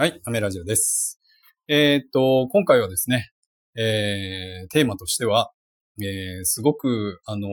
[0.00, 1.20] はい、アメラジオです。
[1.68, 3.32] えーっと、今回はですね、
[3.76, 5.52] えー、テーマとしては、
[6.00, 7.50] えー、すごく、あのー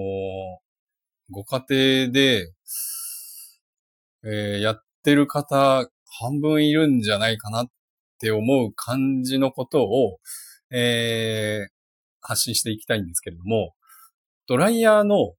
[1.30, 2.54] ご家庭で、
[4.24, 5.90] えーやってる方、
[6.22, 7.66] 半分いるんじゃないかなっ
[8.22, 10.20] て思う感じのことを、
[10.72, 11.72] えー、
[12.22, 13.74] 発信していきたいんですけれども、
[14.48, 15.34] ドライヤーの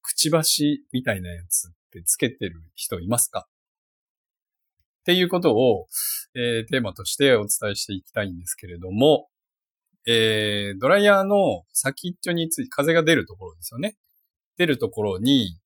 [0.00, 3.46] くちばしみたいなやつってつけてる人いますか？
[5.06, 5.86] っていうことを、
[6.34, 9.28] えーテーマとしてお伝えしていきたいんですけれども、
[10.04, 13.94] えードライヤーの先っちょについて、風が出るところですよね。
[14.56, 15.60] 出るところに、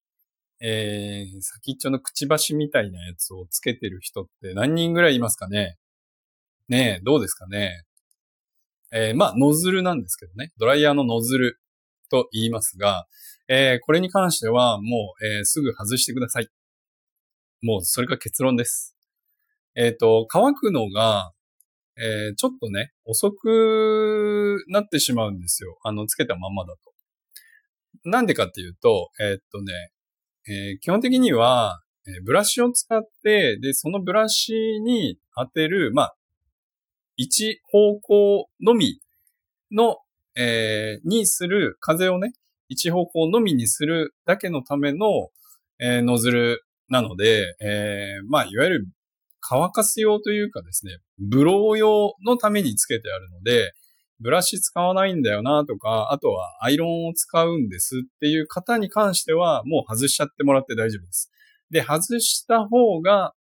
[0.61, 5.79] えー先っちょのくちばしみたいなやつをつけてる人って何人ぐらいいますかね？
[6.69, 7.85] ねえ、どうですかね？
[8.93, 10.53] えーまあ、ノズルなんですけどね。
[10.59, 11.59] ドライヤーのノズル
[12.11, 13.07] と言いますが、
[13.49, 16.49] えーこれに関してはもう、えーすぐ外してください。
[17.63, 18.95] もう、それが結論です。
[19.77, 21.33] えっ、と、乾くのが、
[21.97, 25.79] えーちょっとね、遅くなってしまうんですよ。
[25.85, 26.93] あの、つけたままだと。
[28.05, 29.73] なんでかっていうと、えーっとね、
[30.49, 36.17] えー基本的には、えーブラシを使って、で、そのブラシに当てる、まあ、
[37.17, 39.01] 一方向のみ
[39.71, 39.99] の、
[40.37, 42.33] えにする、風をね、
[42.69, 45.31] 一方向のみにするだけのための、
[45.79, 48.89] えノズルなので、えまあ、いわゆる
[49.53, 53.73] 乾かす用というかですね、ブロー用のためにつけてあるので、
[54.21, 61.33] ブラシ使わないんだよなとか、あとはアイロンを使うんですっていう方に関しては、もう外しちゃってもらって大丈夫です。
[61.69, 63.35] で、外した方が、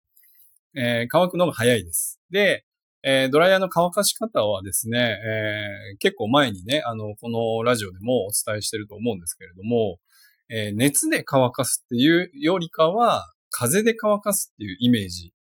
[0.74, 2.18] えー乾くのが早いです。
[2.30, 2.64] で、
[3.02, 9.98] えードライヤーの乾かし方はですね、えー結構前にね、あの、このラジオでもお伝えしてると思うんですけれども、
[10.48, 15.34] え熱で乾かすっていうよりかは、風で乾かすっていうイメージ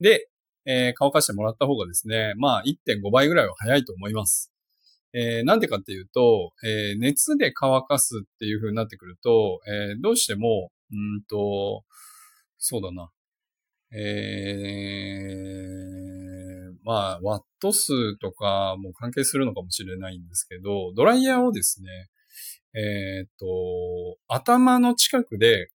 [0.00, 0.28] で、
[0.66, 4.52] えー乾かしてもらった方がですね、まあ1.5倍ぐらいは早いと思います。
[5.14, 11.84] えーなんでかっていうと、えー熱で乾かすっていう風になってくると、えーどうしても、うんと、
[12.58, 13.10] そうだな。
[13.92, 21.88] えーまあ、ワット数とかも関係するのかもしれないんですけど、ドライヤーをですね、
[22.74, 23.46] えーっと、
[24.28, 25.70] 頭の近くで、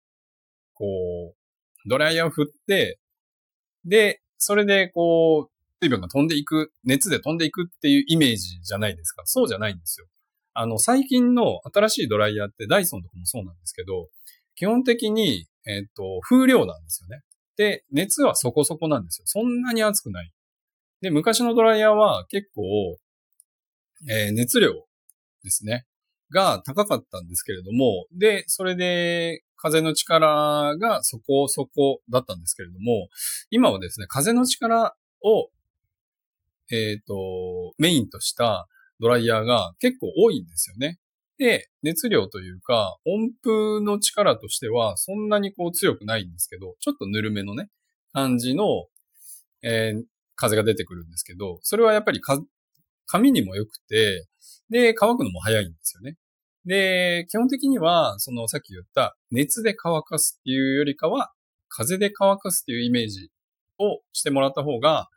[0.74, 0.86] こ
[1.34, 1.36] う、
[1.90, 3.00] ドライヤーを振って、
[3.86, 5.52] で、それでこう、
[5.82, 9.24] 水分が飛んでいく、熱で飛んでいくっていうイメージじゃないですか。
[9.26, 10.08] そうじゃないんですよ。
[10.54, 14.10] あの、最近の新しいドライヤーってダイソンとかもそうなんですけど、
[14.56, 17.22] 基本的に、えっ、と、風量なんですよね。
[17.56, 19.24] で、熱はそこそこなんですよ。
[19.26, 20.32] そんなに熱くない。
[21.02, 22.98] で、昔のドライヤーは結構、
[24.10, 24.74] えー熱量
[25.44, 25.86] ですね。
[26.32, 33.10] が高かったんですけれども、で、それで風の力がそこそこだったんですけれども、
[33.50, 35.50] 今はですね、風の力を、
[36.72, 38.68] えっ、と、メインとした
[39.00, 41.00] ドライヤーが結構多いんですよね。
[41.38, 47.70] で、熱量というか、音符の力としてはそんなにこう強くないんですけど、ちょっとぬるめのね、
[48.14, 48.66] 感じの、
[49.64, 50.04] えー
[50.40, 52.42] 風が出てくるんですけど、それはやっぱりか
[53.06, 54.26] 髪にも良くて、
[54.70, 56.18] で、乾くのも早いんですよね。
[56.66, 61.32] で、基本的には、そのさっき言った熱で乾かすっていうよりかは、
[61.68, 63.32] 風で乾かすっていうイメージ
[63.80, 65.10] をしてもらった方が、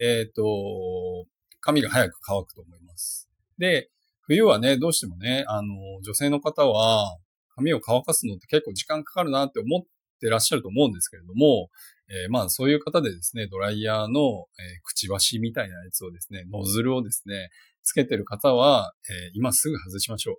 [0.00, 1.26] えっ、と、
[1.60, 3.28] 髪が早く乾くと思います。
[3.58, 3.90] で、
[4.22, 7.18] 冬はね、どうしてもね、あの、女性の方は、
[7.54, 9.82] 髪を乾かすのって結構時間かかるなって思っ
[10.24, 11.68] てらっしゃると思うんですけれども、
[12.08, 17.50] えーまあそういう方でですね、ドライヤーの、えーくちばしみたいなやつをですね、ノズルをですね、
[17.82, 20.38] つけてる方は、えー今すぐ外しましょ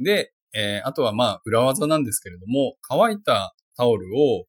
[0.00, 0.04] う。
[0.04, 4.46] で、えーあとはまあ裏技なんですけれども、乾いたタオルを、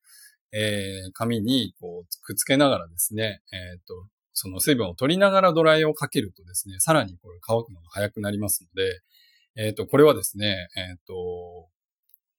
[0.54, 3.94] えー髪にこうくっつけながらですね、えっ、と、
[4.34, 9.02] その水分を取りながらドライヤーをかけるとですね、さらにこれ乾くのが早くなりますので、
[9.56, 11.68] えっ、と、これはですね、えっ、と、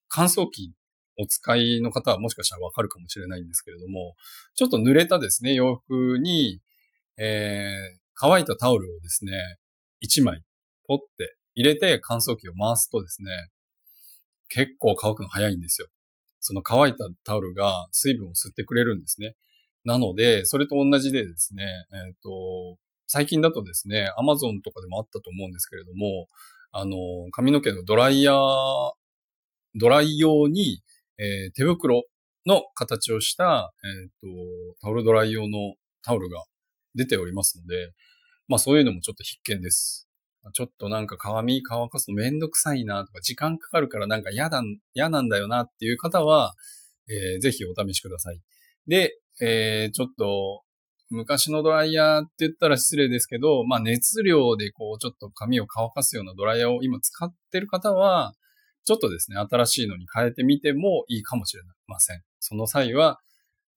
[0.08, 0.72] 乾燥機
[1.18, 4.14] お使いの方はもしかしたらわかるかもしれないんですけれども、
[4.54, 6.60] ちょっと濡れたですね、洋服に、
[7.16, 9.32] えー乾いたタオルをですね、
[10.04, 10.42] 1枚
[10.86, 13.50] 取って入れて乾燥機を回すとですね、
[14.48, 15.88] 結構乾くの早いんですよ。
[16.38, 19.34] その乾いたタオルが水分を吸ってくれるんですね。
[19.84, 26.28] なので、それと同じでですね、えっ、と、最近だとですね、アマゾンとかでもあったと思うんですけれども、
[26.70, 26.96] あの、
[27.32, 28.92] 髪の毛のドライヤー、
[29.74, 30.82] ドライ用に、
[31.18, 32.04] えー手袋
[32.46, 34.26] の形をした、えっ、と、
[34.80, 36.44] タオルドライ用のタオルが
[36.94, 37.92] 出ておりますので、
[38.48, 40.08] まあそういうのもちょっと必見です。
[40.54, 44.60] ちょっとなんか髪乾かすのめんどくさいなとか、時間かかるからなんか嫌だ、
[44.94, 46.54] 嫌なんだよなっていう方は、
[47.08, 48.40] えーぜひお試しください。
[48.88, 50.62] で、えーちょっと、
[51.10, 58.32] 昔のドライヤーって言ったら失礼ですけど、まあ熱量でこうちょっと髪を乾かすようなドライヤーを今使ってる方は、
[58.84, 62.22] ちょっとですね、新しいのに変えてみてもいいかもしれません。
[62.40, 63.20] その際は、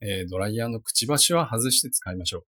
[0.02, 2.44] えー、ドライヤーのくちばしは外して使いましょう。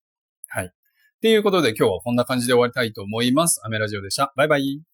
[0.48, 0.72] はい。
[1.20, 3.60] ということで今日はこんな感じで終わりたいと思います。
[3.64, 4.32] アメラジオでした。
[4.36, 4.91] バイバイ。